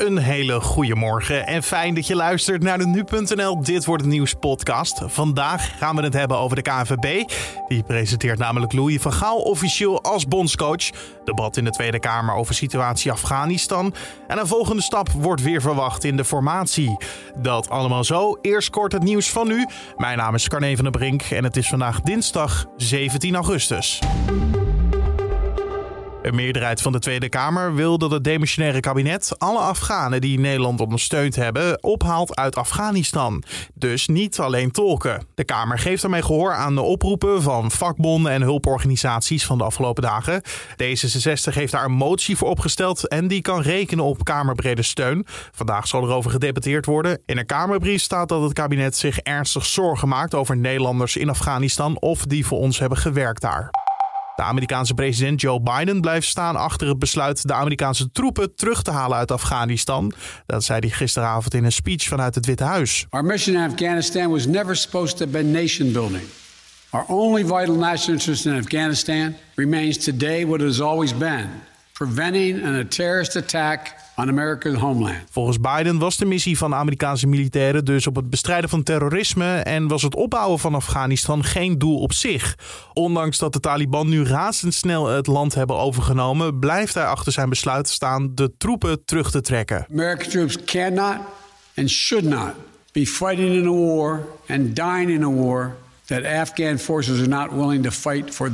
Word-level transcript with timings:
Een 0.00 0.18
hele 0.18 0.60
goede 0.60 0.94
morgen 0.94 1.46
en 1.46 1.62
fijn 1.62 1.94
dat 1.94 2.06
je 2.06 2.14
luistert 2.14 2.62
naar 2.62 2.78
de 2.78 2.86
Nu.nl 2.86 3.62
Dit 3.62 3.84
Wordt 3.84 4.02
Het 4.02 4.12
Nieuws 4.12 4.34
podcast. 4.34 5.02
Vandaag 5.06 5.78
gaan 5.78 5.96
we 5.96 6.02
het 6.02 6.12
hebben 6.12 6.38
over 6.38 6.56
de 6.56 6.62
KNVB. 6.62 7.30
Die 7.68 7.82
presenteert 7.82 8.38
namelijk 8.38 8.72
Louis 8.72 9.00
van 9.00 9.12
Gaal 9.12 9.38
officieel 9.38 10.02
als 10.02 10.28
bondscoach. 10.28 10.90
Debat 11.24 11.56
in 11.56 11.64
de 11.64 11.70
Tweede 11.70 11.98
Kamer 11.98 12.34
over 12.34 12.54
situatie 12.54 13.12
Afghanistan. 13.12 13.94
En 14.28 14.38
een 14.38 14.46
volgende 14.46 14.82
stap 14.82 15.10
wordt 15.10 15.42
weer 15.42 15.60
verwacht 15.60 16.04
in 16.04 16.16
de 16.16 16.24
formatie. 16.24 16.96
Dat 17.36 17.70
allemaal 17.70 18.04
zo. 18.04 18.38
Eerst 18.40 18.70
kort 18.70 18.92
het 18.92 19.02
nieuws 19.02 19.30
van 19.30 19.48
nu. 19.48 19.66
Mijn 19.96 20.18
naam 20.18 20.34
is 20.34 20.48
Carne 20.48 20.74
van 20.74 20.84
der 20.84 20.92
Brink 20.92 21.22
en 21.22 21.44
het 21.44 21.56
is 21.56 21.68
vandaag 21.68 22.00
dinsdag 22.00 22.66
17 22.76 23.34
augustus. 23.34 24.00
Een 26.22 26.34
meerderheid 26.34 26.82
van 26.82 26.92
de 26.92 26.98
Tweede 26.98 27.28
Kamer 27.28 27.74
wil 27.74 27.98
dat 27.98 28.10
het 28.10 28.24
demissionaire 28.24 28.80
kabinet 28.80 29.38
alle 29.38 29.58
Afghanen 29.58 30.20
die 30.20 30.38
Nederland 30.38 30.80
ondersteund 30.80 31.36
hebben 31.36 31.82
ophaalt 31.82 32.36
uit 32.36 32.56
Afghanistan. 32.56 33.42
Dus 33.74 34.06
niet 34.06 34.38
alleen 34.38 34.70
tolken. 34.70 35.26
De 35.34 35.44
Kamer 35.44 35.78
geeft 35.78 36.02
daarmee 36.02 36.22
gehoor 36.22 36.52
aan 36.52 36.74
de 36.74 36.80
oproepen 36.80 37.42
van 37.42 37.70
vakbonden 37.70 38.32
en 38.32 38.42
hulporganisaties 38.42 39.46
van 39.46 39.58
de 39.58 39.64
afgelopen 39.64 40.02
dagen. 40.02 40.42
D66 40.82 41.54
heeft 41.54 41.72
daar 41.72 41.84
een 41.84 41.92
motie 41.92 42.36
voor 42.36 42.48
opgesteld 42.48 43.08
en 43.08 43.28
die 43.28 43.42
kan 43.42 43.60
rekenen 43.60 44.04
op 44.04 44.24
kamerbrede 44.24 44.82
steun. 44.82 45.26
Vandaag 45.52 45.86
zal 45.86 46.02
erover 46.02 46.30
gedebatteerd 46.30 46.86
worden. 46.86 47.20
In 47.26 47.38
een 47.38 47.46
Kamerbrief 47.46 48.02
staat 48.02 48.28
dat 48.28 48.42
het 48.42 48.52
kabinet 48.52 48.96
zich 48.96 49.18
ernstig 49.18 49.66
zorgen 49.66 50.08
maakt 50.08 50.34
over 50.34 50.56
Nederlanders 50.56 51.16
in 51.16 51.30
Afghanistan 51.30 52.00
of 52.00 52.24
die 52.24 52.46
voor 52.46 52.58
ons 52.58 52.78
hebben 52.78 52.98
gewerkt 52.98 53.40
daar. 53.40 53.79
De 54.40 54.46
Amerikaanse 54.46 54.94
president 54.94 55.40
Joe 55.40 55.60
Biden 55.60 56.00
blijft 56.00 56.26
staan 56.26 56.56
achter 56.56 56.88
het 56.88 56.98
besluit 56.98 57.46
de 57.46 57.52
Amerikaanse 57.52 58.10
troepen 58.12 58.54
terug 58.54 58.82
te 58.82 58.90
halen 58.90 59.16
uit 59.16 59.30
Afghanistan. 59.30 60.12
Dat 60.46 60.64
zei 60.64 60.78
hij 60.78 60.88
gisteravond 60.88 61.54
in 61.54 61.64
een 61.64 61.72
speech 61.72 62.02
vanuit 62.02 62.34
het 62.34 62.46
Witte 62.46 62.64
Huis. 62.64 63.06
Our 63.10 63.24
mission 63.24 63.56
in 63.56 63.70
Afghanistan 63.70 64.30
was 64.30 64.46
never 64.46 64.76
supposed 64.76 65.16
to 65.16 65.26
be 65.26 65.42
nation 65.42 65.92
building. 65.92 66.22
Our 66.90 67.04
only 67.08 67.42
vital 67.42 67.74
national 67.74 68.18
interest 68.18 68.46
in 68.46 68.58
Afghanistan 68.58 69.34
remains 69.54 70.04
today 70.04 70.46
what 70.46 70.60
it 70.60 70.66
has 70.66 70.80
always 70.80 71.16
been: 71.16 71.48
preventing 71.92 72.64
a 72.64 72.84
terrorist 72.88 73.36
attack 73.36 73.94
on 74.20 74.28
America's 74.28 74.74
homeland. 74.74 75.16
Volgens 75.30 75.60
Biden 75.60 75.98
was 75.98 76.16
de 76.16 76.24
missie 76.24 76.58
van 76.58 76.70
de 76.70 76.76
Amerikaanse 76.76 77.26
militairen 77.26 77.84
dus 77.84 78.06
op 78.06 78.16
het 78.16 78.30
bestrijden 78.30 78.70
van 78.70 78.82
terrorisme 78.82 79.56
en 79.56 79.88
was 79.88 80.02
het 80.02 80.14
opbouwen 80.14 80.58
van 80.58 80.74
Afghanistan 80.74 81.44
geen 81.44 81.78
doel 81.78 81.98
op 81.98 82.12
zich. 82.12 82.58
Ondanks 82.92 83.38
dat 83.38 83.52
de 83.52 83.60
Taliban 83.60 84.08
nu 84.08 84.24
razendsnel 84.24 85.06
het 85.06 85.26
land 85.26 85.54
hebben 85.54 85.76
overgenomen, 85.76 86.58
blijft 86.58 86.94
hij 86.94 87.04
achter 87.04 87.32
zijn 87.32 87.48
besluit 87.48 87.88
staan 87.88 88.34
de 88.34 88.52
troepen 88.58 89.04
terug 89.04 89.30
te 89.30 89.40
trekken. 89.40 89.86
American 89.90 90.30
troops 90.30 90.64
cannot 90.64 91.16
and 91.76 91.90
should 91.90 92.24
not 92.24 92.52
be 92.92 93.06
fighting 93.06 93.54
in 93.54 93.66
a 93.66 93.70
war 93.70 94.26
and 94.48 94.76
dying 94.76 95.10
in 95.10 95.22
a 95.22 95.30
war 95.30 95.76
that 96.10 96.24
Afghan 96.24 96.78
forces 96.78 97.18
are 97.18 97.28
not 97.28 97.52
willing 97.52 97.82
to 97.82 97.90
fight 97.90 98.34
for. 98.34 98.50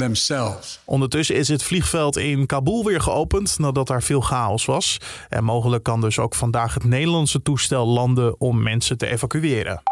Ondertussen 0.84 1.36
is 1.36 1.48
het 1.48 1.62
vliegveld 1.62 2.16
in 2.16 2.46
Kabul 2.46 2.84
weer 2.84 3.00
geopend 3.00 3.58
nadat 3.58 3.86
daar 3.86 4.02
veel 4.02 4.20
chaos 4.20 4.64
was. 4.64 4.98
En 5.28 5.44
mogelijk 5.44 5.82
kan 5.82 6.00
dus 6.00 6.18
ook 6.18 6.34
vandaag 6.34 6.74
het 6.74 6.84
Nederlandse 6.84 7.42
toestel 7.42 7.86
landen 7.86 8.40
om 8.40 8.62
mensen 8.62 8.98
te 8.98 9.06
evacueren. 9.06 9.82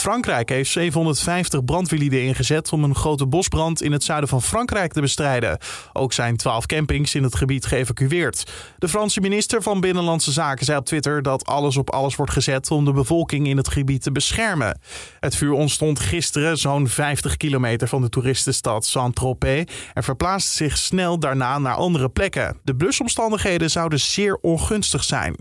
Frankrijk 0.00 0.48
heeft 0.48 0.70
750 0.70 1.64
brandweerlieden 1.64 2.22
ingezet 2.22 2.72
om 2.72 2.84
een 2.84 2.94
grote 2.94 3.26
bosbrand 3.26 3.82
in 3.82 3.92
het 3.92 4.04
zuiden 4.04 4.28
van 4.28 4.42
Frankrijk 4.42 4.92
te 4.92 5.00
bestrijden. 5.00 5.58
Ook 5.92 6.12
zijn 6.12 6.36
12 6.36 6.66
campings 6.66 7.14
in 7.14 7.22
het 7.22 7.36
gebied 7.36 7.66
geëvacueerd. 7.66 8.52
De 8.78 8.88
Franse 8.88 9.20
minister 9.20 9.62
van 9.62 9.80
Binnenlandse 9.80 10.32
Zaken 10.32 10.64
zei 10.64 10.78
op 10.78 10.84
Twitter 10.84 11.22
dat 11.22 11.46
alles 11.46 11.76
op 11.76 11.90
alles 11.90 12.16
wordt 12.16 12.32
gezet 12.32 12.70
om 12.70 12.84
de 12.84 12.92
bevolking 12.92 13.46
in 13.46 13.56
het 13.56 13.68
gebied 13.68 14.02
te 14.02 14.12
beschermen. 14.12 14.80
Het 15.20 15.36
vuur 15.36 15.52
ontstond 15.52 16.00
gisteren 16.00 16.58
zo'n 16.58 16.88
50 16.88 17.36
kilometer 17.36 17.88
van 17.88 18.00
de 18.00 18.08
toeristenstad 18.08 18.84
Saint-Tropez 18.84 19.64
en 19.94 20.02
verplaatste 20.02 20.56
zich 20.56 20.76
snel 20.76 21.18
daarna 21.18 21.58
naar 21.58 21.74
andere 21.74 22.08
plekken. 22.08 22.56
De 22.64 22.76
blusomstandigheden 22.76 23.70
zouden 23.70 24.00
zeer 24.00 24.38
ongunstig 24.40 25.04
zijn. 25.04 25.34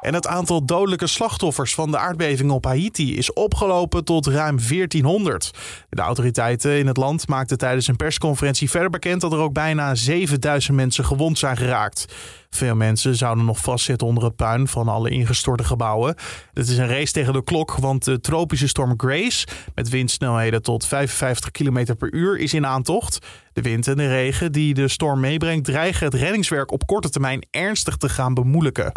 En 0.00 0.14
het 0.14 0.26
aantal 0.26 0.64
dodelijke 0.64 1.06
slachtoffers 1.06 1.74
van 1.74 1.90
de 1.90 1.98
aardbeving 1.98 2.50
op 2.50 2.64
Haiti 2.64 3.16
is 3.16 3.32
opgelopen 3.32 4.04
tot 4.04 4.26
ruim 4.26 4.56
1400. 4.56 5.50
De 5.88 6.02
autoriteiten 6.02 6.78
in 6.78 6.86
het 6.86 6.96
land 6.96 7.28
maakten 7.28 7.58
tijdens 7.58 7.86
een 7.86 7.96
persconferentie 7.96 8.70
verder 8.70 8.90
bekend 8.90 9.20
dat 9.20 9.32
er 9.32 9.38
ook 9.38 9.52
bijna 9.52 9.94
7000 9.94 10.76
mensen 10.76 11.04
gewond 11.04 11.38
zijn 11.38 11.56
geraakt. 11.56 12.04
Veel 12.50 12.74
mensen 12.74 13.16
zouden 13.16 13.44
nog 13.44 13.58
vastzitten 13.58 14.06
onder 14.06 14.24
het 14.24 14.36
puin 14.36 14.68
van 14.68 14.88
alle 14.88 15.10
ingestorte 15.10 15.64
gebouwen. 15.64 16.14
Het 16.52 16.68
is 16.68 16.78
een 16.78 16.88
race 16.88 17.12
tegen 17.12 17.32
de 17.32 17.44
klok, 17.44 17.76
want 17.76 18.04
de 18.04 18.20
tropische 18.20 18.68
storm 18.68 18.94
Grace, 18.96 19.46
met 19.74 19.88
windsnelheden 19.88 20.62
tot 20.62 20.86
55 20.86 21.50
km 21.50 21.94
per 21.98 22.12
uur, 22.12 22.38
is 22.38 22.54
in 22.54 22.66
aantocht. 22.66 23.26
De 23.52 23.62
wind 23.62 23.88
en 23.88 23.96
de 23.96 24.08
regen 24.08 24.52
die 24.52 24.74
de 24.74 24.88
storm 24.88 25.20
meebrengt 25.20 25.64
dreigen 25.64 26.04
het 26.04 26.14
reddingswerk 26.14 26.72
op 26.72 26.86
korte 26.86 27.10
termijn 27.10 27.46
ernstig 27.50 27.96
te 27.96 28.08
gaan 28.08 28.34
bemoeilijken. 28.34 28.92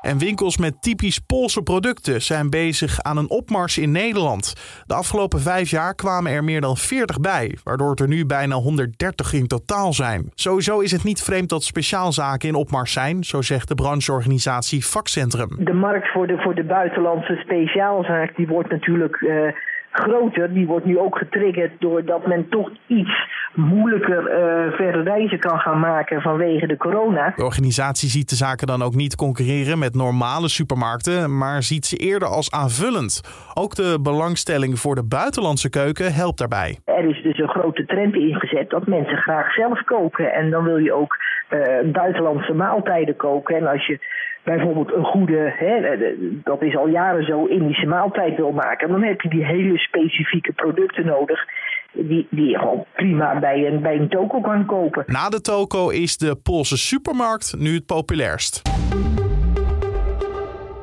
En 0.00 0.18
winkels 0.18 0.58
met 0.58 0.82
typisch 0.82 1.18
Poolse 1.18 1.62
producten 1.62 2.22
zijn 2.22 2.50
bezig 2.50 3.02
aan 3.02 3.16
een 3.16 3.30
opmars 3.30 3.78
in 3.78 3.90
Nederland. 3.90 4.54
De 4.86 4.94
afgelopen 4.94 5.40
vijf 5.40 5.70
jaar 5.70 5.94
kwamen 5.94 6.32
er 6.32 6.44
meer 6.44 6.60
dan 6.60 6.76
40 6.76 7.20
bij, 7.20 7.58
waardoor 7.64 7.90
het 7.90 8.00
er 8.00 8.08
nu 8.08 8.26
bijna 8.26 8.54
130 8.54 9.32
in 9.32 9.46
totaal 9.46 9.92
zijn. 9.92 10.30
Sowieso 10.34 10.80
is 10.80 10.92
het 10.92 11.04
niet 11.04 11.22
vreemd 11.22 11.48
dat 11.48 11.62
speciaalzaken 11.62 12.48
in 12.48 12.54
opmars 12.54 12.92
zijn, 12.92 13.24
zo 13.24 13.42
zegt 13.42 13.68
de 13.68 13.74
brancheorganisatie 13.74 14.86
Vakcentrum. 14.86 15.64
De 15.64 15.72
markt 15.72 16.12
voor 16.12 16.26
de, 16.26 16.38
voor 16.38 16.54
de 16.54 16.64
buitenlandse 16.64 17.36
speciaalzaak 17.44 18.36
die 18.36 18.46
wordt 18.46 18.70
natuurlijk 18.70 19.20
uh, 19.20 19.52
groter. 19.90 20.52
Die 20.52 20.66
wordt 20.66 20.86
nu 20.86 20.98
ook 20.98 21.18
getriggerd 21.18 21.72
doordat 21.80 22.26
men 22.26 22.48
toch 22.48 22.70
iets 22.86 23.35
moeilijker 23.56 24.22
uh, 24.22 24.72
verre 24.72 25.02
reizen 25.02 25.38
kan 25.38 25.58
gaan 25.58 25.80
maken 25.80 26.20
vanwege 26.20 26.66
de 26.66 26.76
corona. 26.76 27.32
De 27.36 27.44
organisatie 27.44 28.08
ziet 28.08 28.28
de 28.28 28.34
zaken 28.34 28.66
dan 28.66 28.82
ook 28.82 28.94
niet 28.94 29.16
concurreren 29.16 29.78
met 29.78 29.94
normale 29.94 30.48
supermarkten, 30.48 31.38
maar 31.38 31.62
ziet 31.62 31.86
ze 31.86 31.96
eerder 31.96 32.28
als 32.28 32.50
aanvullend. 32.50 33.20
Ook 33.54 33.74
de 33.74 33.98
belangstelling 34.02 34.78
voor 34.78 34.94
de 34.94 35.04
buitenlandse 35.04 35.70
keuken 35.70 36.12
helpt 36.12 36.38
daarbij. 36.38 36.78
Er 36.84 37.08
is 37.08 37.22
dus 37.22 37.38
een 37.38 37.48
grote 37.48 37.84
trend 37.84 38.14
ingezet 38.14 38.70
dat 38.70 38.86
mensen 38.86 39.16
graag 39.16 39.52
zelf 39.52 39.84
koken. 39.84 40.32
En 40.32 40.50
dan 40.50 40.64
wil 40.64 40.76
je 40.76 40.92
ook 40.92 41.16
uh, 41.50 41.92
buitenlandse 41.92 42.52
maaltijden 42.52 43.16
koken. 43.16 43.56
En 43.56 43.66
als 43.66 43.86
je 43.86 43.98
bijvoorbeeld 44.46 44.92
een 44.92 45.04
goede, 45.04 45.54
hè, 45.56 45.96
dat 46.42 46.62
is 46.62 46.76
al 46.76 46.88
jaren 46.88 47.24
zo, 47.24 47.44
Indische 47.44 47.86
maaltijd 47.86 48.36
wil 48.36 48.52
maken, 48.52 48.88
dan 48.88 49.02
heb 49.02 49.20
je 49.20 49.28
die 49.28 49.44
hele 49.44 49.78
specifieke 49.78 50.52
producten 50.52 51.06
nodig 51.06 51.44
die, 51.92 52.26
die 52.30 52.48
je 52.50 52.58
gewoon 52.58 52.84
prima 52.94 53.38
bij 53.38 53.66
een, 53.66 53.82
bij 53.82 53.96
een 53.96 54.08
toko 54.08 54.40
kan 54.40 54.66
kopen. 54.66 55.04
Na 55.06 55.28
de 55.28 55.40
toko 55.40 55.88
is 55.88 56.16
de 56.16 56.36
Poolse 56.42 56.76
supermarkt 56.76 57.54
nu 57.58 57.74
het 57.74 57.86
populairst. 57.86 58.62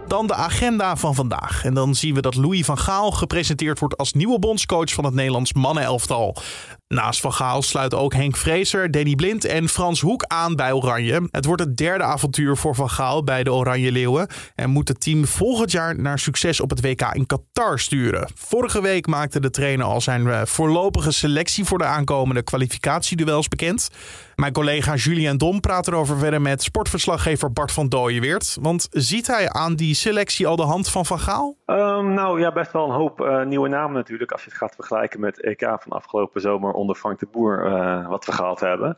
Dan 0.08 0.28
de 0.28 0.36
agenda 0.36 0.96
van 0.96 1.14
vandaag. 1.16 1.66
En 1.66 1.74
dan 1.74 1.96
zien 1.96 2.14
we 2.14 2.22
dat 2.22 2.36
Louis 2.36 2.66
van 2.66 2.78
Gaal 2.78 3.12
gepresenteerd 3.12 3.80
wordt 3.80 3.98
als 3.98 4.14
nieuwe 4.14 4.40
bondscoach 4.40 4.94
van 4.94 5.06
het 5.06 5.14
Nederlands 5.14 5.54
mannenelftal. 5.54 6.36
Naast 6.94 7.20
Van 7.20 7.34
Gaal 7.34 7.62
sluiten 7.62 8.00
ook 8.00 8.14
Henk 8.14 8.36
Vrezer, 8.36 8.92
Danny 8.92 9.16
Blind 9.16 9.46
en 9.46 9.70
Frans 9.70 10.02
Hoek 10.02 10.24
aan 10.24 10.56
bij 10.56 10.72
Oranje. 10.72 11.28
Het 11.32 11.46
wordt 11.46 11.62
het 11.62 11.78
derde 11.78 12.04
avontuur 12.04 12.58
voor 12.58 12.76
Van 12.76 12.90
Gaal 12.90 13.24
bij 13.24 13.44
de 13.44 13.54
Oranje 13.54 13.92
Leeuwen. 13.92 14.28
En 14.56 14.70
moet 14.70 14.88
het 14.88 15.02
team 15.02 15.26
volgend 15.26 15.72
jaar 15.72 16.00
naar 16.00 16.20
succes 16.20 16.60
op 16.60 16.70
het 16.70 16.82
WK 16.82 17.02
in 17.02 17.26
Qatar 17.26 17.80
sturen. 17.80 18.28
Vorige 18.36 18.82
week 18.82 19.08
maakte 19.08 19.40
de 19.40 19.50
trainer 19.50 19.86
al 19.86 20.02
zijn 20.02 20.28
eh, 20.28 20.42
voorlopige 20.46 21.12
selectie 21.12 21.66
voor 21.66 21.78
de 21.78 21.84
aankomende 21.84 22.44
kwalificatieduels 22.44 23.48
bekend. 23.48 23.90
Mijn 24.36 24.54
collega 24.54 24.96
Julian 24.96 25.38
Dom 25.38 25.60
praat 25.60 25.88
erover 25.88 26.18
verder 26.18 26.42
met 26.42 26.64
sportverslaggever 26.64 27.54
Bart 27.54 27.72
van 27.72 27.90
Dooyeweert. 27.90 28.58
Want 28.62 28.88
ziet 28.92 29.28
hij 29.28 29.50
aan 29.50 29.76
die 29.76 29.96
selectie 29.96 30.48
al 30.48 30.56
de 30.56 30.64
hand 30.64 30.90
van 30.90 31.06
Van 31.06 31.20
Gaal? 31.20 31.56
Um, 31.66 32.14
nou 32.14 32.40
ja, 32.40 32.52
best 32.52 32.72
wel 32.72 32.86
een 32.86 32.96
hoop 32.96 33.22
uh, 33.22 33.46
nieuwe 33.46 33.70
namen 33.70 33.94
natuurlijk. 33.94 34.32
Als 34.32 34.44
je 34.44 34.50
het 34.50 34.58
gaat 34.58 34.76
vergelijken 34.76 35.20
met 35.20 35.42
EK 35.42 35.60
van 35.60 35.92
afgelopen 35.92 36.42
zomer 36.42 36.74
onder 36.84 36.96
Frank 36.96 37.20
de 37.20 37.28
Boer 37.32 37.66
uh, 37.66 38.08
wat 38.08 38.26
we 38.26 38.32
gehad 38.32 38.60
hebben. 38.60 38.98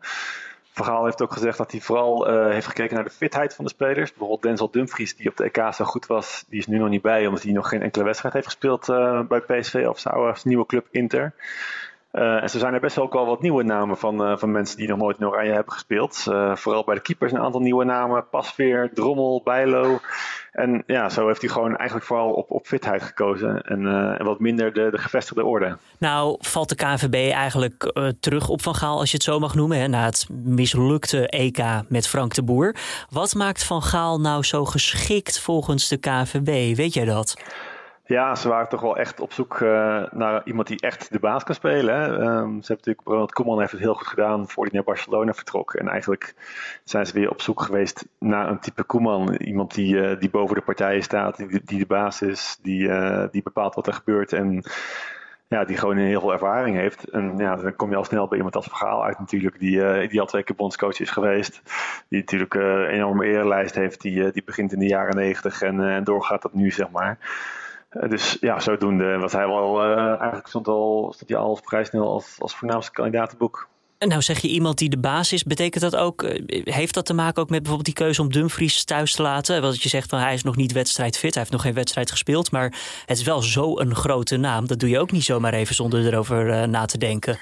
Van 0.76 0.86
Gaal 0.86 1.06
heeft 1.06 1.22
ook 1.22 1.34
gezegd 1.34 1.58
dat 1.58 1.72
hij 1.72 1.82
vooral 1.82 2.30
uh, 2.30 2.52
heeft 2.52 2.68
gekeken 2.68 2.96
naar 2.96 3.04
de 3.04 3.10
fitheid 3.10 3.56
van 3.56 3.66
de 3.66 3.72
spelers. 3.72 4.10
Bijvoorbeeld 4.10 4.42
Denzel 4.42 4.72
Dumfries, 4.72 5.16
die 5.16 5.30
op 5.30 5.38
de 5.38 5.44
EK 5.44 5.74
zo 5.74 5.86
goed 5.86 6.06
was, 6.06 6.46
die 6.50 6.60
is 6.60 6.68
nu 6.68 6.78
nog 6.78 6.90
niet 6.90 7.02
bij, 7.02 7.28
omdat 7.28 7.44
hij 7.44 7.52
nog 7.52 7.70
geen 7.70 7.82
enkele 7.82 8.04
wedstrijd 8.04 8.34
heeft 8.34 8.46
gespeeld 8.46 8.90
uh, 8.90 9.22
bij 9.22 9.40
PSV 9.40 9.86
of 9.88 10.00
zijn 10.00 10.40
nieuwe 10.44 10.66
club 10.66 10.88
Inter. 10.92 11.34
Uh, 12.16 12.44
en 12.44 12.50
zo 12.50 12.58
zijn 12.58 12.74
er 12.74 12.80
best 12.80 12.96
wel 12.96 13.06
ook 13.06 13.14
wel 13.14 13.26
wat 13.26 13.42
nieuwe 13.42 13.64
namen 13.64 13.98
van, 13.98 14.32
uh, 14.32 14.38
van 14.38 14.52
mensen 14.52 14.78
die 14.78 14.88
nog 14.88 14.98
nooit 14.98 15.20
in 15.20 15.28
Oranje 15.28 15.52
hebben 15.52 15.74
gespeeld. 15.74 16.26
Uh, 16.30 16.56
vooral 16.56 16.84
bij 16.84 16.96
de 16.96 17.02
keepers 17.02 17.32
een 17.32 17.40
aantal 17.40 17.62
nieuwe 17.62 17.86
namen. 17.86 18.30
Pasveer, 18.30 18.92
Drommel, 18.94 19.42
Bijlo. 19.44 20.00
En 20.52 20.84
ja, 20.88 21.10
zo 21.10 21.28
heeft 21.28 21.42
hij 21.42 21.50
gewoon 21.50 21.76
eigenlijk 21.76 22.08
vooral 22.08 22.32
op, 22.32 22.52
op 22.52 22.66
fitheid 22.66 23.04
gekozen. 23.04 23.62
En, 23.62 24.24
wat 24.24 24.40
minder 24.40 24.74
de, 24.74 24.88
de 24.92 24.98
gevestigde 24.98 25.46
orde. 25.46 25.78
Nou, 25.98 26.38
valt 26.40 26.70
de 26.70 26.76
KNVB 26.76 27.32
eigenlijk 27.32 27.94
terug 28.20 28.50
op 28.50 28.62
Van 28.62 28.76
Gaal, 28.76 29.00
als 29.00 29.10
je 29.10 29.16
het 29.16 29.26
zo 29.26 29.40
mag 29.40 29.56
noemen. 29.56 29.80
Hè, 29.80 29.88
na 29.88 30.06
het 30.06 30.28
mislukte 30.44 31.28
EK 31.28 31.64
met 31.90 32.08
Frank 32.08 32.34
de 32.34 32.44
Boer. 32.44 32.76
Wat 33.10 33.34
maakt 33.34 33.64
Van 33.64 33.84
Gaal 33.84 34.20
nou 34.20 34.44
zo 34.44 34.66
geschikt 34.66 35.40
volgens 35.40 35.88
de 35.88 35.98
KNVB? 35.98 36.76
Weet 36.76 36.94
jij 36.94 37.06
dat? 37.06 37.36
Ja, 38.08 38.36
ze 38.36 38.50
waren 38.50 38.70
toch 38.70 38.82
wel 38.82 38.98
echt 38.98 39.20
op 39.20 39.34
zoek 39.34 39.60
uh, 39.60 40.04
naar 40.12 40.42
iemand 40.44 40.68
die 40.68 40.80
echt 40.82 41.12
de 41.12 41.20
baas 41.20 41.44
kan 41.44 41.56
spelen. 41.56 41.96
Hè. 41.96 42.08
Um, 42.08 42.18
ze 42.18 42.28
hebben 42.28 42.66
natuurlijk, 42.68 43.08
Ronald 43.08 43.34
Koeman 43.34 43.60
heeft 43.60 43.72
het 43.72 43.82
heel 43.82 43.94
goed 43.94 44.08
gedaan 44.08 44.50
voor 44.50 44.64
hij 44.64 44.74
naar 44.74 44.84
Barcelona 44.84 45.34
vertrok. 45.34 45.74
En 45.74 45.88
eigenlijk 45.88 46.36
zijn 46.84 47.06
ze 47.06 47.14
weer 47.14 47.30
op 47.30 47.42
zoek 47.42 47.62
geweest 47.62 48.06
naar 48.20 48.50
een 48.50 48.60
type 48.60 48.84
Koeman. 48.84 49.34
Iemand 49.34 49.74
die, 49.74 49.96
uh, 49.96 50.20
die 50.20 50.30
boven 50.30 50.56
de 50.56 50.62
partijen 50.62 51.04
staat, 51.04 51.38
die, 51.38 51.62
die 51.64 51.80
de 51.80 51.86
baas 51.86 52.22
is, 52.22 52.60
die, 52.62 52.88
uh, 52.88 53.24
die 53.32 53.44
bepaalt 53.44 53.76
wat 53.76 53.88
er 53.88 53.94
gebeurt. 53.94 54.34
En 54.34 54.64
ja, 55.48 55.66
die 55.66 55.78
gewoon 55.78 55.98
heel 55.98 56.20
veel 56.20 56.34
ervaring 56.34 56.76
heeft. 56.76 57.10
En 57.10 57.38
ja, 57.38 57.56
dan 57.56 57.76
kom 57.76 57.90
je 57.90 57.96
al 57.96 58.04
snel 58.04 58.28
bij 58.28 58.38
iemand 58.38 58.56
als 58.56 58.68
Vergaal 58.68 59.04
uit 59.04 59.20
natuurlijk, 59.20 59.60
die, 59.60 60.08
die 60.08 60.20
al 60.20 60.26
twee 60.26 60.44
keer 60.44 60.56
bondscoach 60.56 61.00
is 61.00 61.12
geweest. 61.12 61.62
Die 62.10 62.20
natuurlijk 62.20 62.54
een 62.54 62.86
enorme 62.86 63.26
eerlijst 63.26 63.76
heeft, 63.76 64.02
die, 64.02 64.32
die 64.32 64.44
begint 64.46 64.74
in 64.74 64.80
de 64.80 64.88
jaren 64.88 65.16
negentig 65.16 65.62
en, 65.62 66.04
doorgaat 66.04 66.42
dat 66.42 66.54
nu, 66.54 66.72
zeg 66.72 66.90
maar. 66.90 67.18
Eh, 67.96 68.10
dus 68.10 68.38
ja, 68.40 68.60
zodoende 68.60 69.18
was 69.18 69.32
hij 69.32 69.48
wel, 69.48 69.86
uh, 69.86 70.08
eigenlijk 70.08 70.48
stond, 70.48 70.68
al, 70.68 71.12
stond 71.16 71.30
hij 71.30 71.40
al 71.40 71.60
vrij 71.64 71.84
snel 71.84 72.12
als, 72.12 72.36
als 72.40 72.56
voornaamste 72.56 72.92
kandidatenboek. 72.92 73.68
En 73.98 74.08
nou 74.08 74.22
zeg 74.22 74.40
je 74.40 74.48
iemand 74.48 74.78
die 74.78 74.90
de 74.90 74.98
baas 74.98 75.34
is, 75.34 75.44
betekent 75.44 75.84
dat 75.84 75.96
ook, 75.96 76.24
eh, 76.24 76.62
heeft 76.64 76.94
dat 76.94 77.06
te 77.06 77.14
maken 77.14 77.42
ook 77.42 77.50
met 77.50 77.58
bijvoorbeeld 77.60 77.96
die 77.96 78.06
keuze 78.06 78.22
om 78.22 78.32
Dumfries 78.32 78.84
thuis 78.84 79.14
te 79.14 79.22
laten? 79.22 79.62
Want 79.62 79.84
je 79.84 79.90
zegt 79.90 80.10
van 80.10 80.20
hij 80.20 80.34
is 80.34 80.44
nog 80.44 80.56
niet 80.56 80.72
wedstrijdfit, 80.72 81.34
hij 81.34 81.40
heeft 81.40 81.52
nog 81.52 81.62
geen 81.62 81.74
wedstrijd 81.74 82.12
gespeeld, 82.12 82.52
maar 82.52 82.74
het 83.06 83.18
is 83.18 83.24
wel 83.24 83.42
zo'n 83.42 83.96
grote 83.96 84.38
naam. 84.38 84.68
Dat 84.68 84.80
doe 84.80 84.90
je 84.90 85.00
ook 85.00 85.12
niet 85.12 85.24
zomaar 85.24 85.54
even 85.54 85.76
zonder 85.76 86.06
erover 86.06 86.70
na 86.70 86.86
te 86.86 86.98
denken. 86.98 87.38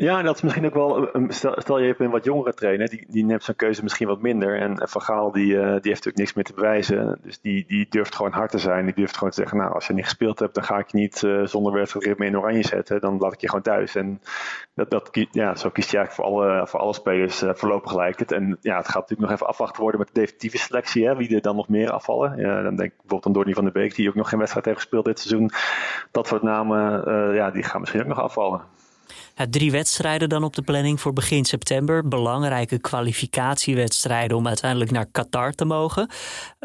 Ja, 0.00 0.22
dat 0.22 0.36
is 0.36 0.42
misschien 0.42 0.66
ook 0.66 0.74
wel. 0.74 1.08
Stel, 1.28 1.78
je 1.78 1.86
hebt 1.86 2.00
een 2.00 2.10
wat 2.10 2.24
jongere 2.24 2.54
trainer, 2.54 2.88
die, 2.88 3.06
die 3.08 3.24
neemt 3.24 3.44
zijn 3.44 3.56
keuze 3.56 3.82
misschien 3.82 4.06
wat 4.06 4.20
minder. 4.20 4.60
En 4.60 4.88
Van 4.88 5.02
Gaal 5.02 5.32
die, 5.32 5.46
uh, 5.46 5.60
die 5.60 5.70
heeft 5.70 5.84
natuurlijk 5.84 6.16
niks 6.16 6.32
meer 6.32 6.44
te 6.44 6.54
bewijzen. 6.54 7.18
Dus 7.22 7.40
die, 7.40 7.64
die 7.66 7.86
durft 7.88 8.14
gewoon 8.14 8.32
hard 8.32 8.50
te 8.50 8.58
zijn. 8.58 8.84
Die 8.84 8.94
durft 8.94 9.14
gewoon 9.14 9.30
te 9.30 9.40
zeggen: 9.40 9.58
Nou, 9.58 9.72
als 9.72 9.86
je 9.86 9.92
niet 9.92 10.04
gespeeld 10.04 10.38
hebt, 10.38 10.54
dan 10.54 10.64
ga 10.64 10.78
ik 10.78 10.90
je 10.90 10.96
niet 10.96 11.22
uh, 11.22 11.46
zonder 11.46 11.72
wedstrijdritme 11.72 12.26
in 12.26 12.38
oranje 12.38 12.62
zetten. 12.62 13.00
Dan 13.00 13.18
laat 13.18 13.32
ik 13.32 13.40
je 13.40 13.46
gewoon 13.46 13.62
thuis. 13.62 13.94
En 13.94 14.20
dat, 14.74 14.90
dat, 14.90 15.10
ja, 15.30 15.54
zo 15.54 15.70
kiest 15.70 15.90
je 15.90 15.96
eigenlijk 15.96 16.28
voor 16.28 16.40
alle, 16.40 16.66
voor 16.66 16.80
alle 16.80 16.94
spelers 16.94 17.42
uh, 17.42 17.50
voorlopig 17.54 17.90
gelijk 17.90 18.18
het. 18.18 18.32
En 18.32 18.58
ja, 18.60 18.76
het 18.76 18.86
gaat 18.86 19.00
natuurlijk 19.00 19.20
nog 19.20 19.30
even 19.30 19.46
afwachten 19.46 19.82
worden 19.82 20.00
met 20.00 20.08
de 20.08 20.20
definitieve 20.20 20.58
selectie. 20.58 21.06
Hè, 21.06 21.16
wie 21.16 21.34
er 21.34 21.40
dan 21.40 21.56
nog 21.56 21.68
meer 21.68 21.90
afvallen. 21.90 22.36
Dan 22.36 22.76
denk 22.76 22.90
ik 22.90 22.96
bijvoorbeeld 22.96 23.26
aan 23.26 23.32
Donny 23.32 23.52
van 23.52 23.64
der 23.64 23.72
Beek, 23.72 23.94
die 23.94 24.08
ook 24.08 24.14
nog 24.14 24.28
geen 24.28 24.38
wedstrijd 24.38 24.66
heeft 24.66 24.78
gespeeld 24.78 25.04
dit 25.04 25.20
seizoen. 25.20 25.50
Dat 26.10 26.26
soort 26.26 26.42
namen, 26.42 27.04
ja, 27.34 27.50
die 27.50 27.62
gaan 27.62 27.80
misschien 27.80 28.00
ook 28.00 28.06
nog 28.06 28.20
afvallen 28.20 28.60
drie 29.50 29.70
wedstrijden 29.70 30.28
dan 30.28 30.44
op 30.44 30.54
de 30.54 30.62
planning 30.62 31.00
voor 31.00 31.12
begin 31.12 31.44
september. 31.44 32.08
Belangrijke 32.08 32.78
kwalificatiewedstrijden 32.78 34.36
om 34.36 34.46
uiteindelijk 34.46 34.90
naar 34.90 35.06
Qatar 35.06 35.52
te 35.52 35.64
mogen. 35.64 36.10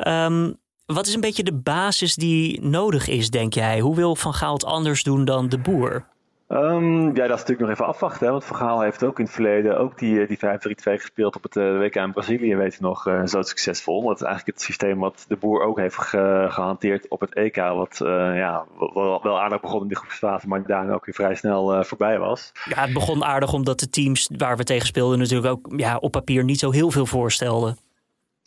Um, 0.07 0.57
wat 0.85 1.07
is 1.07 1.13
een 1.13 1.21
beetje 1.21 1.43
de 1.43 1.53
basis 1.53 2.15
die 2.15 2.61
nodig 2.61 3.07
is, 3.07 3.29
denk 3.29 3.53
jij? 3.53 3.79
Hoe 3.79 3.95
wil 3.95 4.15
Van 4.15 4.33
Gaal 4.33 4.53
het 4.53 4.65
anders 4.65 5.03
doen 5.03 5.25
dan 5.25 5.49
de 5.49 5.57
boer? 5.57 6.05
Um, 6.47 7.05
ja, 7.05 7.27
dat 7.27 7.37
is 7.37 7.45
natuurlijk 7.45 7.59
nog 7.59 7.69
even 7.69 7.85
afwachten. 7.85 8.25
Hè? 8.25 8.31
Want 8.31 8.45
Vergaal 8.45 8.81
heeft 8.81 9.03
ook 9.03 9.19
in 9.19 9.25
het 9.25 9.33
verleden 9.33 9.77
ook 9.77 9.97
die, 9.97 10.21
eh, 10.21 10.27
die 10.27 10.37
5-3-2 10.37 10.97
gespeeld 10.97 11.35
op 11.35 11.43
het 11.43 11.55
eh, 11.55 11.77
WK 11.77 11.95
in 11.95 12.11
Brazilië, 12.11 12.55
weet 12.55 12.73
je 12.73 12.81
nog, 12.81 13.07
uh, 13.07 13.25
zo 13.25 13.41
succesvol. 13.41 14.01
Dat 14.01 14.15
is 14.15 14.21
eigenlijk 14.21 14.57
het 14.57 14.65
systeem 14.65 14.99
wat 14.99 15.25
de 15.27 15.35
boer 15.35 15.63
ook 15.63 15.77
heeft 15.77 15.97
ge 15.97 16.45
gehanteerd 16.49 17.07
op 17.07 17.19
het 17.19 17.35
EK. 17.35 17.55
Wat 17.55 17.97
ja, 18.35 18.65
wel, 18.93 19.19
wel, 19.23 19.39
aardig 19.41 19.61
begon 19.61 19.81
in 19.81 19.87
de 19.87 19.95
groepsfase, 19.95 20.47
maar 20.47 20.65
daarna 20.65 20.93
ook 20.93 21.05
weer 21.05 21.15
vrij 21.15 21.35
snel 21.35 21.83
voorbij 21.83 22.19
was. 22.19 22.51
Ja, 22.69 22.81
het 22.81 22.93
begon 22.93 23.23
aardig 23.23 23.53
omdat 23.53 23.79
de 23.79 23.89
teams 23.89 24.29
waar 24.37 24.57
we 24.57 24.63
tegen 24.63 24.87
speelden 24.87 25.19
natuurlijk 25.19 25.51
ook 25.51 25.73
ja, 25.79 25.97
op 25.97 26.11
papier 26.11 26.43
niet 26.43 26.59
zo 26.59 26.71
heel 26.71 26.91
veel 26.91 27.05
voorstelden. 27.05 27.77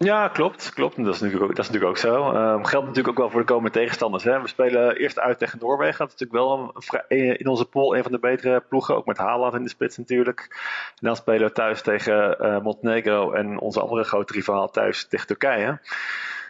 Ja, 0.05 0.29
klopt. 0.29 0.73
klopt. 0.75 0.97
Dat, 0.97 1.15
is 1.15 1.21
natuurlijk 1.21 1.51
ook, 1.51 1.57
dat 1.57 1.65
is 1.67 1.71
natuurlijk 1.71 1.91
ook 1.91 2.13
zo. 2.13 2.29
Um, 2.29 2.65
geldt 2.65 2.87
natuurlijk 2.87 3.09
ook 3.09 3.19
wel 3.19 3.31
voor 3.31 3.41
de 3.41 3.47
komende 3.47 3.71
tegenstanders. 3.71 4.25
Hè. 4.25 4.41
We 4.41 4.49
spelen 4.49 4.97
eerst 4.97 5.19
uit 5.19 5.39
tegen 5.39 5.59
Noorwegen. 5.59 5.99
Dat 5.99 6.15
is 6.15 6.21
natuurlijk 6.21 6.49
wel 6.49 6.73
een, 7.09 7.39
in 7.39 7.47
onze 7.49 7.65
pool 7.65 7.97
een 7.97 8.03
van 8.03 8.13
de 8.13 8.19
betere 8.19 8.63
ploegen. 8.69 8.97
Ook 8.97 9.07
met 9.07 9.19
Haaland 9.19 9.55
in 9.55 9.63
de 9.63 9.69
spits 9.69 9.97
natuurlijk. 9.97 10.47
En 10.89 11.07
dan 11.07 11.17
spelen 11.17 11.47
we 11.47 11.53
thuis 11.53 11.83
tegen 11.83 12.37
uh, 12.41 12.61
Montenegro 12.61 13.33
en 13.33 13.61
onze 13.61 13.81
andere 13.81 14.05
grote 14.05 14.33
rivaal 14.33 14.71
thuis 14.71 15.09
tegen 15.09 15.27
Turkije. 15.27 15.81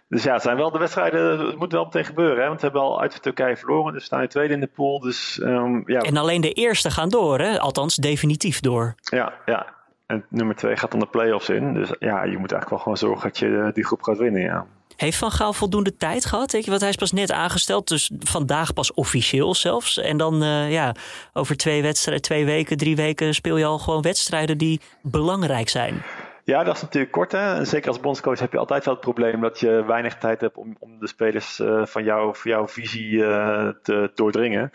Dus 0.08 0.22
ja, 0.22 0.32
het 0.32 0.42
zijn 0.42 0.56
wel 0.56 0.70
de 0.70 0.78
wedstrijden, 0.78 1.46
het 1.46 1.58
moet 1.58 1.72
wel 1.72 1.84
meteen 1.84 2.04
gebeuren. 2.04 2.42
Hè? 2.42 2.48
Want 2.48 2.60
we 2.60 2.66
hebben 2.66 2.82
al 2.82 3.00
uit 3.00 3.22
Turkije 3.22 3.56
verloren, 3.56 3.92
dus 3.92 4.00
we 4.00 4.06
staan 4.06 4.22
in 4.22 4.28
tweede 4.28 4.54
in 4.54 4.60
de 4.60 4.66
pool. 4.66 5.00
Dus, 5.00 5.40
um, 5.42 5.82
ja. 5.86 6.00
En 6.00 6.16
alleen 6.16 6.40
de 6.40 6.52
eerste 6.52 6.90
gaan 6.90 7.08
door, 7.08 7.38
hè? 7.38 7.58
althans 7.58 7.96
definitief 7.96 8.60
door. 8.60 8.94
Ja, 9.00 9.32
ja, 9.46 9.66
en 10.08 10.24
nummer 10.28 10.56
twee 10.56 10.76
gaat 10.76 10.90
dan 10.90 11.00
de 11.00 11.06
play-offs 11.06 11.48
in. 11.48 11.74
Dus 11.74 11.88
ja, 11.98 12.24
je 12.24 12.38
moet 12.38 12.52
eigenlijk 12.52 12.70
wel 12.70 12.78
gewoon 12.78 12.96
zorgen 12.96 13.22
dat 13.22 13.38
je 13.38 13.58
eh, 13.58 13.74
die 13.74 13.84
groep 13.84 14.02
gaat 14.02 14.18
winnen, 14.18 14.40
ja. 14.40 14.66
Heeft 14.96 15.18
Van 15.18 15.30
Gaal 15.30 15.52
voldoende 15.52 15.96
tijd 15.96 16.24
gehad? 16.24 16.52
Weet 16.52 16.64
je, 16.64 16.70
want 16.70 16.80
hij 16.80 16.90
is 16.90 16.96
pas 16.96 17.12
net 17.12 17.32
aangesteld, 17.32 17.88
dus 17.88 18.10
vandaag 18.18 18.72
pas 18.72 18.94
officieel 18.94 19.54
zelfs. 19.54 19.98
En 19.98 20.16
dan 20.16 20.42
uh, 20.42 20.72
ja, 20.72 20.94
over 21.32 21.56
twee 21.56 21.82
wedstrijden, 21.82 22.22
twee 22.22 22.44
weken, 22.44 22.76
drie 22.76 22.96
weken 22.96 23.34
speel 23.34 23.56
je 23.56 23.64
al 23.64 23.78
gewoon 23.78 24.02
wedstrijden 24.02 24.58
die 24.58 24.80
belangrijk 25.02 25.68
zijn. 25.68 26.02
Ja, 26.44 26.64
dat 26.64 26.76
is 26.76 26.82
natuurlijk 26.82 27.12
kort. 27.12 27.32
Hè? 27.32 27.64
Zeker 27.64 27.88
als 27.88 28.00
bondscoach 28.00 28.38
heb 28.38 28.52
je 28.52 28.58
altijd 28.58 28.84
wel 28.84 28.94
het 28.94 29.02
probleem 29.02 29.40
dat 29.40 29.60
je 29.60 29.84
weinig 29.86 30.18
tijd 30.18 30.40
hebt 30.40 30.56
om, 30.56 30.76
om 30.78 30.98
de 31.00 31.08
spelers 31.08 31.58
uh, 31.58 31.86
van, 31.86 32.04
jou, 32.04 32.36
van 32.36 32.50
jouw 32.50 32.68
visie 32.68 33.12
uh, 33.12 33.68
te 33.82 34.10
doordringen. 34.14 34.70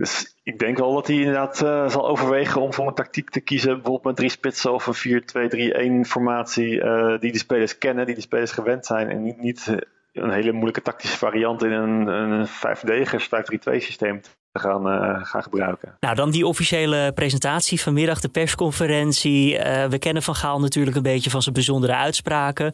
Dus 0.00 0.34
ik 0.42 0.58
denk 0.58 0.78
wel 0.78 0.94
dat 0.94 1.06
hij 1.06 1.16
inderdaad 1.16 1.62
uh, 1.62 1.88
zal 1.88 2.08
overwegen 2.08 2.60
om 2.60 2.72
voor 2.72 2.86
een 2.86 2.94
tactiek 2.94 3.30
te 3.30 3.40
kiezen. 3.40 3.74
Bijvoorbeeld 3.74 4.04
met 4.04 4.16
drie 4.16 4.30
spitsen 4.30 4.72
of 4.72 5.04
een 5.04 6.02
4-2-3-1 6.04 6.08
formatie. 6.08 6.74
Uh, 6.74 7.18
die 7.18 7.32
de 7.32 7.38
spelers 7.38 7.78
kennen, 7.78 8.06
die 8.06 8.14
de 8.14 8.20
spelers 8.20 8.50
gewend 8.50 8.86
zijn. 8.86 9.08
En 9.08 9.22
niet, 9.22 9.40
niet 9.40 9.76
een 10.12 10.30
hele 10.30 10.52
moeilijke 10.52 10.82
tactische 10.82 11.16
variant 11.16 11.64
in 11.64 11.72
een, 11.72 12.06
een 12.06 12.46
5-deligers 12.48 13.26
5-3-2 13.26 13.28
systeem 13.76 14.20
gaan, 14.52 14.84
gaan 15.26 15.42
gebruiken. 15.42 15.96
Nou, 16.00 16.14
dan 16.14 16.30
die 16.30 16.46
officiële 16.46 17.12
presentatie 17.12 17.80
vanmiddag, 17.80 18.20
de 18.20 18.28
persconferentie. 18.28 19.58
We 19.88 19.98
kennen 19.98 20.22
Van 20.22 20.34
Gaal 20.34 20.60
natuurlijk 20.60 20.96
een 20.96 21.02
beetje 21.02 21.30
van 21.30 21.42
zijn 21.42 21.54
bijzondere 21.54 21.94
uitspraken. 21.94 22.72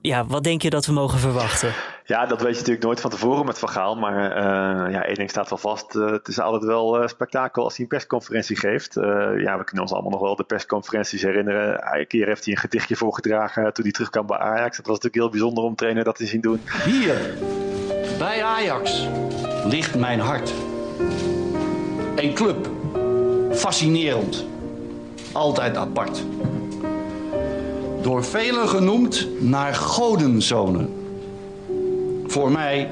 Ja, 0.00 0.26
wat 0.26 0.44
denk 0.44 0.62
je 0.62 0.70
dat 0.70 0.86
we 0.86 0.92
mogen 0.92 1.18
verwachten? 1.18 1.74
Ja, 2.06 2.26
dat 2.26 2.40
weet 2.40 2.52
je 2.52 2.58
natuurlijk 2.58 2.84
nooit 2.84 3.00
van 3.00 3.10
tevoren 3.10 3.46
met 3.46 3.58
Van 3.58 3.68
Gaal. 3.68 3.96
Maar 3.96 4.42
ja, 4.90 5.04
één 5.04 5.14
ding 5.14 5.30
staat 5.30 5.48
wel 5.48 5.58
vast. 5.58 5.92
het 5.92 6.28
is 6.28 6.40
altijd 6.40 6.64
wel 6.64 7.08
spektakel 7.08 7.64
als 7.64 7.72
hij 7.72 7.82
een 7.82 7.88
persconferentie 7.88 8.56
geeft. 8.56 8.94
ja, 9.36 9.58
we 9.58 9.64
kunnen 9.64 9.82
ons 9.82 9.92
allemaal 9.92 10.10
nog 10.10 10.20
wel 10.20 10.36
de 10.36 10.44
persconferenties 10.44 11.22
herinneren. 11.22 11.96
Een 11.98 12.06
keer 12.06 12.26
heeft 12.26 12.44
hij 12.44 12.54
een 12.54 12.60
gedichtje 12.60 12.96
voorgedragen 12.96 13.72
toen 13.72 13.84
hij 13.84 13.92
terugkwam 13.92 14.26
bij 14.26 14.38
Ajax. 14.38 14.76
Dat 14.76 14.86
was 14.86 15.00
natuurlijk 15.00 15.14
heel 15.14 15.28
bijzonder 15.28 15.64
om 15.64 15.74
trainer 15.74 16.04
dat 16.04 16.16
te 16.16 16.26
zien 16.26 16.40
doen. 16.40 16.60
Hier, 16.84 17.34
bij 18.18 18.42
Ajax, 18.42 19.08
ligt 19.64 19.94
mijn 19.94 20.20
hart. 20.20 20.52
Een 22.16 22.34
club. 22.34 22.68
Fascinerend. 23.52 24.46
Altijd 25.32 25.76
apart. 25.76 26.24
Door 28.02 28.24
velen 28.24 28.68
genoemd 28.68 29.28
naar 29.40 29.74
godenzonen. 29.74 31.03
Voor 32.34 32.52
mij 32.52 32.90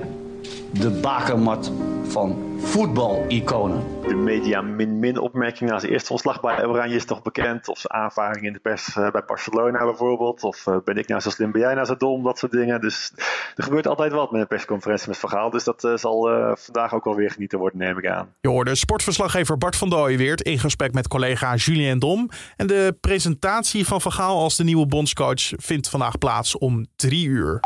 de 0.72 0.90
bakermat 0.90 1.72
van 2.02 2.56
voetbaliconen. 2.58 3.84
De 4.06 4.14
media 4.14 4.60
min-min 4.60 5.18
opmerking 5.18 5.70
na 5.70 5.78
zijn 5.78 5.92
eerste 5.92 6.12
ontslag 6.12 6.40
bij 6.40 6.66
Oranje 6.66 6.94
is 6.94 7.04
toch 7.04 7.22
bekend. 7.22 7.68
Of 7.68 7.78
zijn 7.78 8.02
aanvaring 8.02 8.46
in 8.46 8.52
de 8.52 8.58
pers 8.58 8.96
uh, 8.96 9.10
bij 9.10 9.22
Barcelona 9.26 9.84
bijvoorbeeld. 9.84 10.42
Of 10.42 10.66
uh, 10.66 10.76
ben 10.84 10.96
ik 10.96 11.08
nou 11.08 11.20
zo 11.20 11.30
slim, 11.30 11.52
ben 11.52 11.60
jij 11.60 11.74
nou 11.74 11.86
zo 11.86 11.96
dom, 11.96 12.22
dat 12.22 12.38
soort 12.38 12.52
dingen. 12.52 12.80
Dus 12.80 13.12
er 13.54 13.64
gebeurt 13.64 13.86
altijd 13.86 14.12
wat 14.12 14.30
met 14.30 14.40
een 14.40 14.46
persconferentie 14.46 15.08
met 15.08 15.18
Vergaal. 15.18 15.50
Dus 15.50 15.64
dat 15.64 15.84
uh, 15.84 15.96
zal 15.96 16.30
vandaag 16.54 16.94
ook 16.94 17.04
wel 17.04 17.14
weer 17.14 17.30
genieten 17.30 17.58
worden, 17.58 17.78
neem 17.78 17.98
ik 17.98 18.06
aan. 18.06 18.28
Je 18.40 18.48
hoorde 18.48 18.74
sportverslaggever 18.74 19.58
Bart 19.58 19.76
van 19.76 19.90
Dooyeweert 19.90 20.40
in 20.40 20.58
gesprek 20.58 20.92
met 20.92 21.08
collega 21.08 21.54
Julien 21.54 21.98
Dom. 21.98 22.28
En 22.56 22.66
de 22.66 22.96
presentatie 23.00 23.86
van 23.86 24.00
Vergaal 24.00 24.38
als 24.38 24.56
de 24.56 24.64
nieuwe 24.64 24.86
bondscoach 24.86 25.52
vindt 25.56 25.88
vandaag 25.88 26.18
plaats 26.18 26.58
om 26.58 26.86
drie 26.96 27.26
uur. 27.26 27.60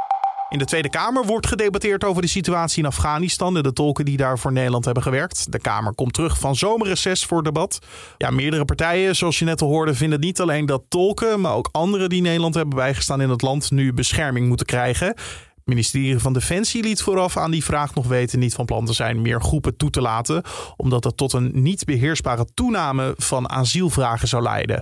In 0.48 0.58
de 0.58 0.64
Tweede 0.64 0.90
Kamer 0.90 1.24
wordt 1.24 1.46
gedebatteerd 1.46 2.04
over 2.04 2.22
de 2.22 2.28
situatie 2.28 2.82
in 2.82 2.88
Afghanistan 2.88 3.56
en 3.56 3.62
de 3.62 3.72
tolken 3.72 4.04
die 4.04 4.16
daar 4.16 4.38
voor 4.38 4.52
Nederland 4.52 4.84
hebben 4.84 5.02
gewerkt. 5.02 5.52
De 5.52 5.58
Kamer 5.58 5.94
komt 5.94 6.12
terug 6.12 6.38
van 6.38 6.56
zomerreces 6.56 7.24
voor 7.24 7.42
debat. 7.42 7.78
Ja, 8.18 8.30
meerdere 8.30 8.64
partijen, 8.64 9.16
zoals 9.16 9.38
je 9.38 9.44
net 9.44 9.62
al 9.62 9.68
hoorde, 9.68 9.94
vinden 9.94 10.20
niet 10.20 10.40
alleen 10.40 10.66
dat 10.66 10.82
tolken, 10.88 11.40
maar 11.40 11.54
ook 11.54 11.68
anderen 11.72 12.08
die 12.08 12.22
Nederland 12.22 12.54
hebben 12.54 12.76
bijgestaan 12.76 13.20
in 13.20 13.30
het 13.30 13.42
land 13.42 13.70
nu 13.70 13.92
bescherming 13.92 14.48
moeten 14.48 14.66
krijgen. 14.66 15.06
Het 15.06 15.64
ministerie 15.64 16.18
van 16.18 16.32
Defensie 16.32 16.82
liet 16.82 17.02
vooraf 17.02 17.36
aan 17.36 17.50
die 17.50 17.64
vraag 17.64 17.94
nog 17.94 18.06
weten 18.06 18.38
niet 18.38 18.54
van 18.54 18.64
plan 18.64 18.84
te 18.84 18.92
zijn 18.92 19.22
meer 19.22 19.40
groepen 19.40 19.76
toe 19.76 19.90
te 19.90 20.00
laten, 20.00 20.42
omdat 20.76 21.02
dat 21.02 21.16
tot 21.16 21.32
een 21.32 21.50
niet 21.54 21.84
beheersbare 21.84 22.46
toename 22.54 23.14
van 23.16 23.50
asielvragen 23.50 24.28
zou 24.28 24.42
leiden. 24.42 24.80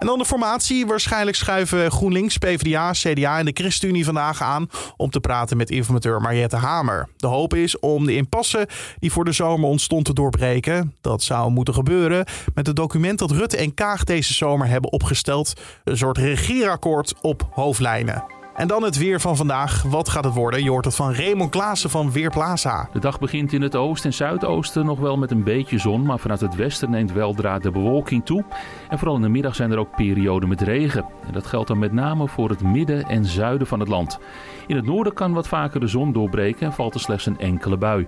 En 0.00 0.06
dan 0.06 0.18
de 0.18 0.24
formatie. 0.24 0.86
Waarschijnlijk 0.86 1.36
schuiven 1.36 1.90
GroenLinks, 1.90 2.38
PvdA, 2.38 2.92
CDA 2.92 3.38
en 3.38 3.44
de 3.44 3.50
ChristenUnie 3.54 4.04
vandaag 4.04 4.42
aan 4.42 4.68
om 4.96 5.10
te 5.10 5.20
praten 5.20 5.56
met 5.56 5.70
informateur 5.70 6.20
Mariette 6.20 6.56
Hamer. 6.56 7.08
De 7.16 7.26
hoop 7.26 7.54
is 7.54 7.78
om 7.78 8.06
de 8.06 8.16
impasse 8.16 8.68
die 8.98 9.12
voor 9.12 9.24
de 9.24 9.32
zomer 9.32 9.68
ontstond 9.68 10.04
te 10.04 10.12
doorbreken. 10.12 10.94
Dat 11.00 11.22
zou 11.22 11.50
moeten 11.50 11.74
gebeuren 11.74 12.24
met 12.54 12.66
het 12.66 12.76
document 12.76 13.18
dat 13.18 13.30
Rutte 13.30 13.56
en 13.56 13.74
Kaag 13.74 14.04
deze 14.04 14.34
zomer 14.34 14.66
hebben 14.66 14.92
opgesteld. 14.92 15.52
Een 15.84 15.96
soort 15.96 16.18
regeerakkoord 16.18 17.14
op 17.20 17.48
hoofdlijnen. 17.50 18.39
En 18.54 18.68
dan 18.68 18.82
het 18.82 18.96
weer 18.96 19.20
van 19.20 19.36
vandaag. 19.36 19.82
Wat 19.82 20.08
gaat 20.08 20.24
het 20.24 20.34
worden? 20.34 20.62
Je 20.62 20.70
hoort 20.70 20.84
het 20.84 20.94
van 20.94 21.14
Raymond 21.14 21.50
Klaassen 21.50 21.90
van 21.90 22.12
Weerplaza. 22.12 22.88
De 22.92 22.98
dag 22.98 23.18
begint 23.18 23.52
in 23.52 23.62
het 23.62 23.76
oosten 23.76 24.10
en 24.10 24.16
zuidoosten 24.16 24.84
nog 24.84 24.98
wel 24.98 25.16
met 25.16 25.30
een 25.30 25.44
beetje 25.44 25.78
zon, 25.78 26.02
maar 26.02 26.18
vanuit 26.18 26.40
het 26.40 26.54
westen 26.54 26.90
neemt 26.90 27.12
weldra 27.12 27.58
de 27.58 27.70
bewolking 27.70 28.24
toe. 28.24 28.44
En 28.88 28.98
vooral 28.98 29.16
in 29.16 29.22
de 29.22 29.28
middag 29.28 29.54
zijn 29.54 29.70
er 29.70 29.78
ook 29.78 29.96
perioden 29.96 30.48
met 30.48 30.60
regen. 30.60 31.04
En 31.26 31.32
dat 31.32 31.46
geldt 31.46 31.68
dan 31.68 31.78
met 31.78 31.92
name 31.92 32.28
voor 32.28 32.48
het 32.48 32.62
midden 32.62 33.04
en 33.04 33.24
zuiden 33.24 33.66
van 33.66 33.80
het 33.80 33.88
land. 33.88 34.18
In 34.66 34.76
het 34.76 34.84
noorden 34.84 35.12
kan 35.12 35.32
wat 35.32 35.48
vaker 35.48 35.80
de 35.80 35.86
zon 35.86 36.12
doorbreken 36.12 36.66
en 36.66 36.72
valt 36.72 36.94
er 36.94 37.00
slechts 37.00 37.26
een 37.26 37.38
enkele 37.38 37.76
bui. 37.76 38.06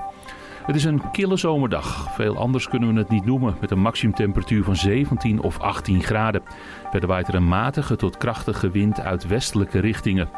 Het 0.67 0.77
is 0.77 0.85
een 0.85 1.11
kille 1.11 1.37
zomerdag. 1.37 2.15
Veel 2.15 2.37
anders 2.37 2.69
kunnen 2.69 2.93
we 2.95 2.99
het 2.99 3.09
niet 3.09 3.25
noemen, 3.25 3.57
met 3.61 3.71
een 3.71 3.81
maximumtemperatuur 3.81 4.65
van 4.65 4.77
17 4.77 5.41
of 5.43 5.61
18 5.61 6.03
graden. 6.03 6.43
Verder 6.91 7.09
waait 7.09 7.29
er 7.29 7.35
een 7.35 7.49
matige 7.49 7.97
tot 7.97 8.17
krachtige 8.17 8.71
wind 8.71 9.01
uit 9.01 9.27
westelijke 9.27 9.79
richtingen. 9.79 10.29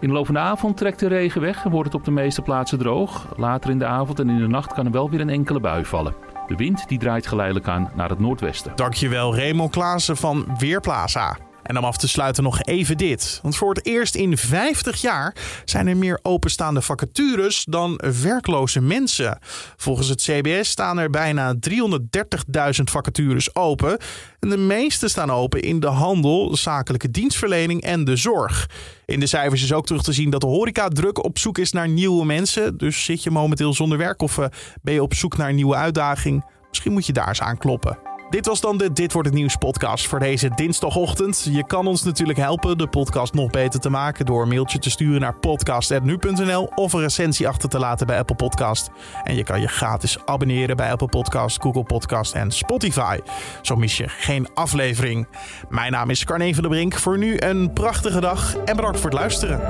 In 0.00 0.08
de 0.08 0.14
loop 0.14 0.26
van 0.26 0.34
de 0.34 0.40
avond 0.40 0.76
trekt 0.76 0.98
de 0.98 1.08
regen 1.08 1.40
weg 1.40 1.64
en 1.64 1.70
wordt 1.70 1.92
het 1.92 2.00
op 2.00 2.04
de 2.04 2.10
meeste 2.10 2.42
plaatsen 2.42 2.78
droog. 2.78 3.26
Later 3.36 3.70
in 3.70 3.78
de 3.78 3.86
avond 3.86 4.18
en 4.18 4.28
in 4.28 4.38
de 4.38 4.48
nacht 4.48 4.72
kan 4.72 4.86
er 4.86 4.92
wel 4.92 5.10
weer 5.10 5.20
een 5.20 5.30
enkele 5.30 5.60
bui 5.60 5.84
vallen. 5.84 6.14
De 6.46 6.56
wind 6.56 6.88
die 6.88 6.98
draait 6.98 7.26
geleidelijk 7.26 7.68
aan 7.68 7.90
naar 7.94 8.08
het 8.08 8.18
noordwesten. 8.18 8.72
Dankjewel 8.74 9.36
Raymond 9.36 9.70
Klaassen 9.70 10.16
van 10.16 10.46
Weerplaza. 10.58 11.47
En 11.68 11.78
om 11.78 11.84
af 11.84 11.96
te 11.96 12.08
sluiten 12.08 12.42
nog 12.42 12.62
even 12.62 12.96
dit. 12.96 13.38
Want 13.42 13.56
voor 13.56 13.74
het 13.74 13.86
eerst 13.86 14.14
in 14.14 14.36
50 14.36 15.00
jaar 15.00 15.34
zijn 15.64 15.86
er 15.86 15.96
meer 15.96 16.18
openstaande 16.22 16.82
vacatures 16.82 17.64
dan 17.64 18.00
werkloze 18.22 18.80
mensen. 18.80 19.38
Volgens 19.76 20.08
het 20.08 20.22
CBS 20.22 20.68
staan 20.68 20.98
er 20.98 21.10
bijna 21.10 21.54
330.000 21.54 22.82
vacatures 22.84 23.54
open. 23.54 23.98
En 24.40 24.48
de 24.48 24.56
meeste 24.56 25.08
staan 25.08 25.30
open 25.30 25.60
in 25.60 25.80
de 25.80 25.86
handel, 25.86 26.56
zakelijke 26.56 27.10
dienstverlening 27.10 27.82
en 27.82 28.04
de 28.04 28.16
zorg. 28.16 28.70
In 29.04 29.20
de 29.20 29.26
cijfers 29.26 29.62
is 29.62 29.72
ook 29.72 29.86
terug 29.86 30.02
te 30.02 30.12
zien 30.12 30.30
dat 30.30 30.40
de 30.40 30.46
horeca 30.46 30.88
druk 30.88 31.24
op 31.24 31.38
zoek 31.38 31.58
is 31.58 31.72
naar 31.72 31.88
nieuwe 31.88 32.24
mensen. 32.24 32.76
Dus 32.76 33.04
zit 33.04 33.22
je 33.22 33.30
momenteel 33.30 33.74
zonder 33.74 33.98
werk 33.98 34.22
of 34.22 34.38
eh, 34.38 34.46
ben 34.82 34.94
je 34.94 35.02
op 35.02 35.14
zoek 35.14 35.36
naar 35.36 35.48
een 35.48 35.54
nieuwe 35.54 35.76
uitdaging? 35.76 36.44
Misschien 36.68 36.92
moet 36.92 37.06
je 37.06 37.12
daar 37.12 37.28
eens 37.28 37.40
aan 37.40 37.58
kloppen. 37.58 38.07
Dit 38.30 38.46
was 38.46 38.60
dan 38.60 38.78
de 38.78 38.92
Dit 38.92 39.12
wordt 39.12 39.28
het 39.28 39.36
nieuws 39.36 39.56
podcast 39.56 40.06
voor 40.06 40.18
deze 40.18 40.50
dinsdagochtend. 40.54 41.48
Je 41.50 41.66
kan 41.66 41.86
ons 41.86 42.02
natuurlijk 42.02 42.38
helpen 42.38 42.78
de 42.78 42.86
podcast 42.86 43.34
nog 43.34 43.50
beter 43.50 43.80
te 43.80 43.90
maken 43.90 44.26
door 44.26 44.42
een 44.42 44.48
mailtje 44.48 44.78
te 44.78 44.90
sturen 44.90 45.20
naar 45.20 45.34
podcast@nu.nl 45.34 46.70
of 46.74 46.92
een 46.92 47.00
recensie 47.00 47.48
achter 47.48 47.68
te 47.68 47.78
laten 47.78 48.06
bij 48.06 48.18
Apple 48.18 48.36
Podcast. 48.36 48.90
En 49.24 49.34
je 49.34 49.44
kan 49.44 49.60
je 49.60 49.68
gratis 49.68 50.18
abonneren 50.24 50.76
bij 50.76 50.90
Apple 50.90 51.08
Podcast, 51.08 51.60
Google 51.62 51.84
Podcast 51.84 52.34
en 52.34 52.50
Spotify. 52.50 53.18
Zo 53.62 53.76
mis 53.76 53.96
je 53.96 54.08
geen 54.08 54.48
aflevering. 54.54 55.28
Mijn 55.68 55.92
naam 55.92 56.10
is 56.10 56.24
Carne 56.24 56.54
van 56.54 56.62
der 56.62 56.70
Brink. 56.70 56.94
Voor 56.94 57.18
nu 57.18 57.36
een 57.38 57.72
prachtige 57.72 58.20
dag 58.20 58.56
en 58.56 58.76
bedankt 58.76 59.00
voor 59.00 59.10
het 59.10 59.18
luisteren. 59.18 59.60